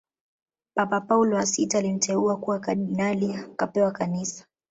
Papa 0.73 1.01
Paulo 1.01 1.35
wa 1.35 1.45
sita 1.45 1.77
alimteua 1.77 2.37
kuwa 2.37 2.59
kardinali 2.59 3.33
akapewa 3.35 3.91
kanisa 3.91 4.45